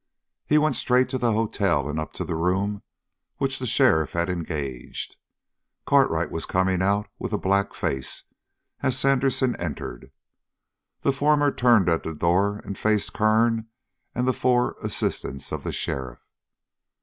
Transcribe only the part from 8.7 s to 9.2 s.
as